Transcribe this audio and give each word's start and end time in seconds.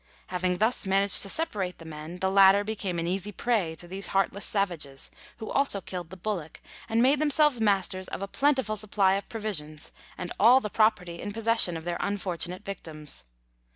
Having 0.29 0.57
thus 0.57 0.87
managed 0.87 1.21
to 1.21 1.29
separate 1.29 1.77
the 1.77 1.85
men, 1.85 2.17
the 2.17 2.31
latter 2.31 2.63
became 2.63 2.97
an 2.97 3.05
easy 3.07 3.31
prey 3.31 3.75
to 3.75 3.87
these 3.87 4.07
heartless 4.17 4.45
savages, 4.47 5.11
who 5.37 5.47
also 5.51 5.79
killed 5.79 6.09
the 6.09 6.17
bullock 6.17 6.59
and 6.89 7.03
made 7.03 7.19
themselves 7.19 7.61
masters 7.61 8.07
of 8.07 8.19
a 8.23 8.27
plentiful 8.27 8.75
supply 8.75 9.13
of 9.13 9.29
provisions 9.29 9.91
and 10.17 10.31
all 10.39 10.59
the 10.59 10.71
property 10.71 11.21
in 11.21 11.31
possession 11.31 11.77
of 11.77 11.83
their 11.83 11.97
unfortunate 11.99 12.65
victims. 12.65 13.25